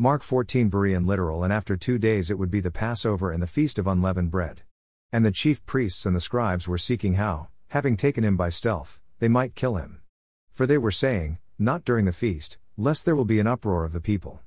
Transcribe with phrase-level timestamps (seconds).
[0.00, 3.48] Mark 14 Berean literal and after two days it would be the Passover and the
[3.48, 4.62] feast of unleavened bread.
[5.12, 9.00] And the chief priests and the scribes were seeking how, having taken him by stealth,
[9.18, 10.00] they might kill him.
[10.52, 13.92] For they were saying, Not during the feast, lest there will be an uproar of
[13.92, 14.38] the people.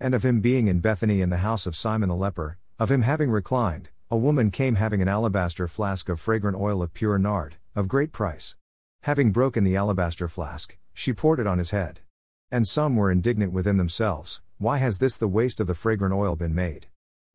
[0.00, 3.02] And of him being in Bethany in the house of Simon the leper, of him
[3.02, 7.58] having reclined, a woman came having an alabaster flask of fragrant oil of pure nard,
[7.76, 8.56] of great price.
[9.02, 12.00] Having broken the alabaster flask, she poured it on his head.
[12.50, 16.34] And some were indignant within themselves, Why has this the waste of the fragrant oil
[16.34, 16.86] been made?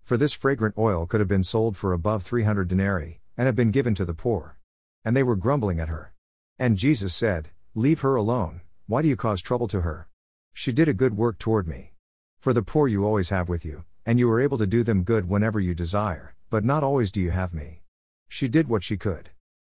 [0.02, 3.56] For this fragrant oil could have been sold for above three hundred denarii, and have
[3.56, 4.58] been given to the poor.
[5.06, 6.14] And they were grumbling at her.
[6.58, 10.10] And Jesus said, Leave her alone, why do you cause trouble to her?
[10.52, 11.94] She did a good work toward me.
[12.40, 15.04] For the poor you always have with you, and you are able to do them
[15.04, 17.84] good whenever you desire, but not always do you have me.
[18.30, 19.30] She did what she could.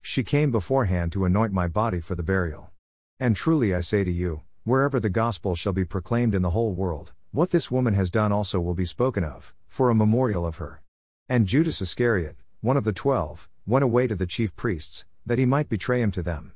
[0.01, 2.71] She came beforehand to anoint my body for the burial.
[3.19, 6.71] And truly I say to you, Wherever the gospel shall be proclaimed in the whole
[6.71, 10.57] world, what this woman has done also will be spoken of, for a memorial of
[10.57, 10.83] her.
[11.27, 15.45] And Judas Iscariot, one of the twelve, went away to the chief priests, that he
[15.47, 16.53] might betray him to them.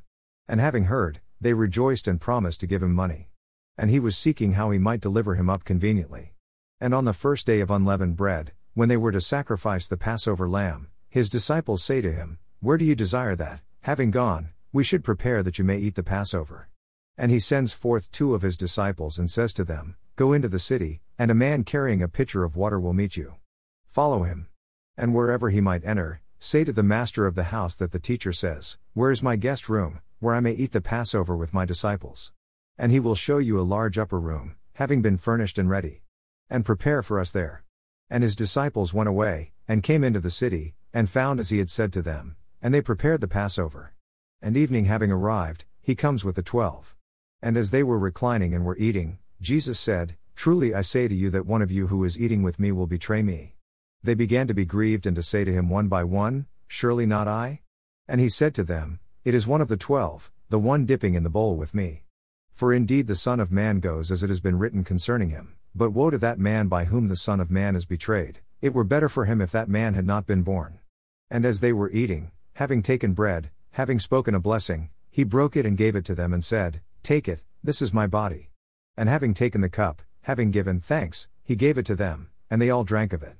[0.47, 3.31] And having heard, they rejoiced and promised to give him money.
[3.75, 6.35] And he was seeking how he might deliver him up conveniently.
[6.79, 10.47] And on the first day of unleavened bread, when they were to sacrifice the Passover
[10.47, 15.03] lamb, his disciples say to him, Where do you desire that, having gone, we should
[15.03, 16.69] prepare that you may eat the Passover?
[17.17, 20.57] And he sends forth two of his disciples and says to them, Go into the
[20.57, 23.35] city, and a man carrying a pitcher of water will meet you.
[23.85, 24.47] Follow him.
[24.97, 28.33] And wherever he might enter, say to the master of the house that the teacher
[28.33, 32.31] says, Where is my guest room, where I may eat the Passover with my disciples?
[32.79, 36.01] And he will show you a large upper room, having been furnished and ready.
[36.49, 37.63] And prepare for us there.
[38.09, 41.69] And his disciples went away, and came into the city, and found as he had
[41.69, 43.93] said to them, and they prepared the Passover.
[44.41, 46.95] And evening having arrived, he comes with the twelve.
[47.39, 51.29] And as they were reclining and were eating, Jesus said, Truly I say to you
[51.29, 53.55] that one of you who is eating with me will betray me.
[54.03, 57.27] They began to be grieved and to say to him one by one, Surely not
[57.27, 57.61] I?
[58.07, 61.23] And he said to them, It is one of the twelve, the one dipping in
[61.23, 62.03] the bowl with me.
[62.51, 65.91] For indeed the Son of Man goes as it has been written concerning him, but
[65.91, 69.09] woe to that man by whom the Son of Man is betrayed, it were better
[69.09, 70.79] for him if that man had not been born.
[71.29, 75.65] And as they were eating, having taken bread, having spoken a blessing, he broke it
[75.65, 78.49] and gave it to them and said, Take it, this is my body.
[78.97, 82.71] And having taken the cup, having given thanks, he gave it to them, and they
[82.71, 83.35] all drank of it.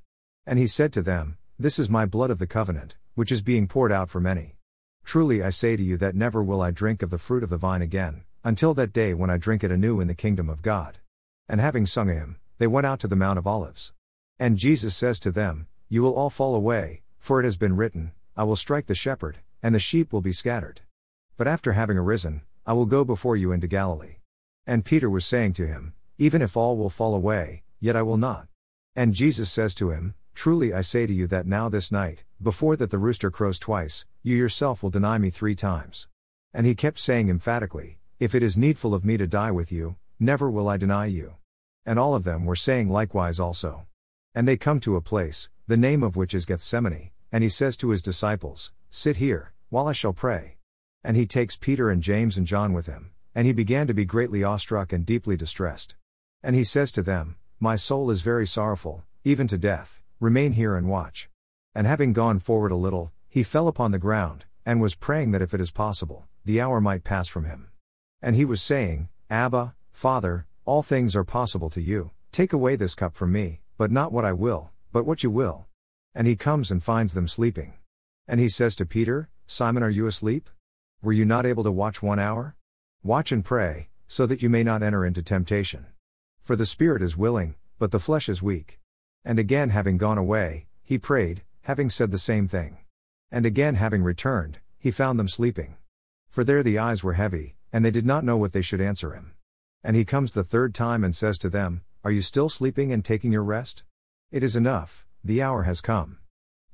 [0.45, 3.67] And he said to them, This is my blood of the covenant, which is being
[3.67, 4.55] poured out for many.
[5.03, 7.57] Truly I say to you that never will I drink of the fruit of the
[7.57, 10.99] vine again, until that day when I drink it anew in the kingdom of God.
[11.49, 13.93] And having sung a hymn, they went out to the Mount of Olives.
[14.39, 18.11] And Jesus says to them, You will all fall away, for it has been written,
[18.35, 20.81] I will strike the shepherd, and the sheep will be scattered.
[21.35, 24.16] But after having arisen, I will go before you into Galilee.
[24.67, 28.17] And Peter was saying to him, Even if all will fall away, yet I will
[28.17, 28.49] not.
[28.97, 32.75] And Jesus says to him, Truly I say to you that now this night, before
[32.75, 36.09] that the rooster crows twice, you yourself will deny me three times.
[36.53, 39.95] And he kept saying emphatically, If it is needful of me to die with you,
[40.19, 41.35] never will I deny you.
[41.85, 43.87] And all of them were saying likewise also.
[44.35, 47.77] And they come to a place, the name of which is Gethsemane, and he says
[47.77, 50.57] to his disciples, Sit here, while I shall pray.
[51.05, 54.03] And he takes Peter and James and John with him, and he began to be
[54.03, 55.95] greatly awestruck and deeply distressed.
[56.41, 60.75] And he says to them, My soul is very sorrowful, even to death, remain here
[60.75, 61.29] and watch.
[61.75, 65.43] And having gone forward a little, he fell upon the ground, and was praying that
[65.43, 67.69] if it is possible, the hour might pass from him.
[68.23, 72.95] And he was saying, Abba, Father, all things are possible to you, take away this
[72.95, 75.67] cup from me, but not what I will, but what you will.
[76.15, 77.73] And he comes and finds them sleeping.
[78.27, 80.49] And he says to Peter, Simon, are you asleep?
[81.03, 82.55] Were you not able to watch one hour?
[83.03, 85.85] Watch and pray, so that you may not enter into temptation.
[86.41, 88.79] For the spirit is willing, but the flesh is weak.
[89.23, 92.77] And again, having gone away, he prayed, having said the same thing.
[93.31, 95.75] And again, having returned, he found them sleeping.
[96.29, 99.11] For their the eyes were heavy, and they did not know what they should answer
[99.11, 99.33] him.
[99.83, 103.03] And he comes the third time and says to them, Are you still sleeping and
[103.03, 103.83] taking your rest?
[104.31, 106.19] It is enough, the hour has come.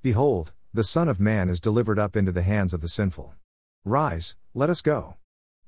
[0.01, 3.33] Behold, the Son of Man is delivered up into the hands of the sinful.
[3.83, 5.17] Rise, let us go.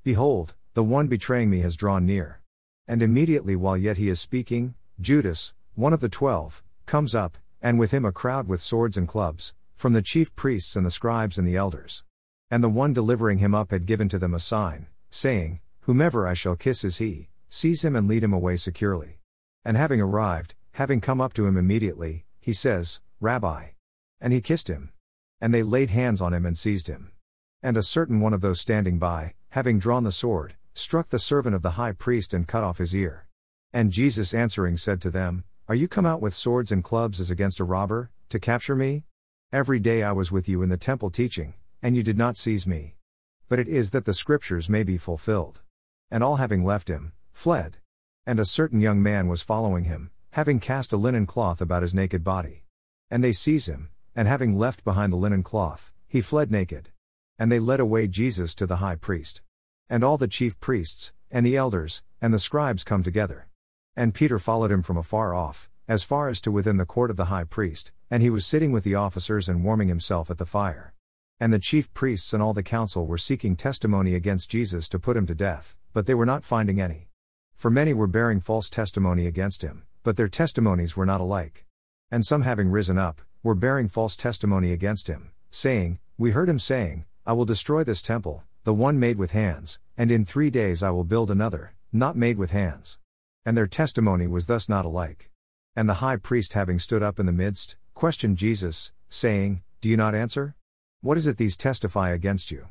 [0.06, 2.40] Behold, the one betraying me has drawn near.
[2.86, 7.76] And immediately while yet he is speaking, Judas, one of the twelve, comes up, and
[7.76, 11.38] with him a crowd with swords and clubs, from the chief priests and the scribes
[11.38, 12.04] and the elders.
[12.52, 16.34] And the one delivering him up had given to them a sign, saying, Whomever I
[16.34, 19.18] shall kiss is he, seize him and lead him away securely.
[19.64, 23.70] And having arrived, having come up to him immediately, he says, Rabbi.
[24.20, 24.92] And he kissed him.
[25.40, 27.10] And they laid hands on him and seized him.
[27.60, 31.54] And a certain one of those standing by, having drawn the sword, struck the servant
[31.56, 33.26] of the high priest and cut off his ear.
[33.72, 37.30] And Jesus answering said to them, Are you come out with swords and clubs as
[37.30, 39.04] against a robber, to capture me?
[39.54, 42.66] Every day I was with you in the temple teaching, and you did not seize
[42.66, 42.96] me.
[43.48, 45.62] But it is that the scriptures may be fulfilled.
[46.10, 47.78] And all having left him, fled.
[48.26, 51.94] And a certain young man was following him, having cast a linen cloth about his
[51.94, 52.64] naked body.
[53.10, 56.90] And they seize him, and having left behind the linen cloth, he fled naked.
[57.38, 59.40] And they led away Jesus to the high priest.
[59.88, 63.46] And all the chief priests, and the elders, and the scribes come together.
[63.94, 67.16] And Peter followed him from afar off, as far as to within the court of
[67.16, 70.46] the high priest, and he was sitting with the officers and warming himself at the
[70.46, 70.92] fire.
[71.38, 75.16] And the chief priests and all the council were seeking testimony against Jesus to put
[75.16, 77.08] him to death, but they were not finding any.
[77.54, 81.64] For many were bearing false testimony against him, but their testimonies were not alike.
[82.10, 86.58] And some having risen up, were bearing false testimony against him, saying, We heard him
[86.58, 90.82] saying, I will destroy this temple, the one made with hands, and in three days
[90.82, 92.98] I will build another, not made with hands.
[93.44, 95.30] And their testimony was thus not alike.
[95.76, 99.96] And the high priest having stood up in the midst, questioned Jesus, saying, Do you
[99.96, 100.56] not answer?
[101.00, 102.66] What is it these testify against you?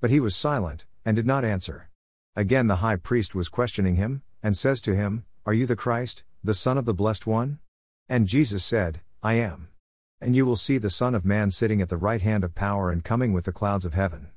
[0.00, 1.90] But he was silent, and did not answer.
[2.36, 6.22] Again the high priest was questioning him, and says to him, Are you the Christ,
[6.44, 7.58] the Son of the Blessed One?
[8.08, 9.70] And Jesus said, I am.
[10.20, 12.92] And you will see the Son of Man sitting at the right hand of power
[12.92, 14.28] and coming with the clouds of heaven.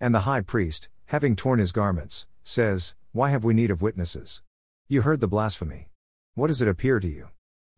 [0.00, 4.42] And the high priest, having torn his garments, says, Why have we need of witnesses?
[4.88, 5.90] You heard the blasphemy.
[6.34, 7.28] What does it appear to you?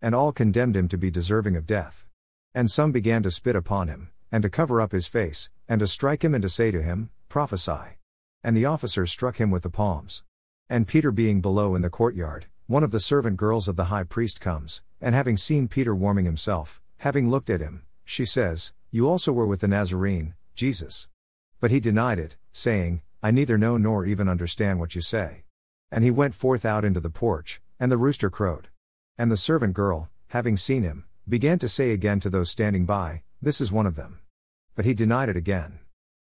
[0.00, 2.06] And all condemned him to be deserving of death.
[2.54, 5.86] And some began to spit upon him, and to cover up his face, and to
[5.88, 7.98] strike him and to say to him, Prophesy.
[8.44, 10.22] And the officers struck him with the palms.
[10.68, 14.04] And Peter being below in the courtyard, one of the servant girls of the high
[14.04, 19.08] priest comes, and having seen Peter warming himself, having looked at him, she says, You
[19.08, 21.08] also were with the Nazarene, Jesus.
[21.62, 25.44] But he denied it, saying, I neither know nor even understand what you say.
[25.92, 28.66] And he went forth out into the porch, and the rooster crowed.
[29.16, 33.22] And the servant girl, having seen him, began to say again to those standing by,
[33.40, 34.18] This is one of them.
[34.74, 35.78] But he denied it again.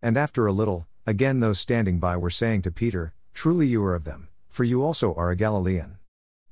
[0.02, 3.94] And after a little, again those standing by were saying to Peter, Truly you are
[3.94, 5.98] of them, for you also are a Galilean.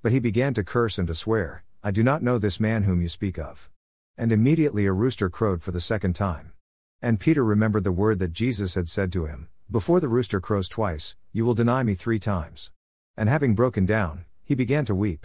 [0.03, 3.03] But he began to curse and to swear, I do not know this man whom
[3.03, 3.71] you speak of.
[4.17, 6.53] And immediately a rooster crowed for the second time.
[7.01, 10.69] And Peter remembered the word that Jesus had said to him Before the rooster crows
[10.69, 12.73] twice, you will deny me three times.
[13.17, 15.25] And having broken down, he began to weep.